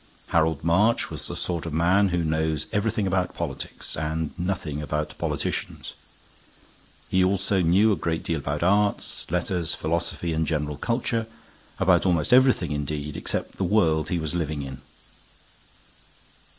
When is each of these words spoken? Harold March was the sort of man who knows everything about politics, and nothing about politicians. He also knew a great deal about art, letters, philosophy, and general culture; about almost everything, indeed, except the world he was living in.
Harold 0.29 0.63
March 0.63 1.11
was 1.11 1.27
the 1.27 1.35
sort 1.35 1.67
of 1.67 1.73
man 1.73 2.09
who 2.09 2.23
knows 2.23 2.65
everything 2.71 3.05
about 3.05 3.35
politics, 3.35 3.95
and 3.95 4.31
nothing 4.35 4.81
about 4.81 5.15
politicians. 5.19 5.93
He 7.07 7.23
also 7.23 7.61
knew 7.61 7.91
a 7.91 7.95
great 7.95 8.23
deal 8.23 8.39
about 8.39 8.63
art, 8.63 9.25
letters, 9.29 9.75
philosophy, 9.75 10.33
and 10.33 10.47
general 10.47 10.77
culture; 10.77 11.27
about 11.79 12.07
almost 12.07 12.33
everything, 12.33 12.71
indeed, 12.71 13.15
except 13.15 13.57
the 13.57 13.63
world 13.63 14.09
he 14.09 14.17
was 14.17 14.33
living 14.33 14.63
in. 14.63 14.81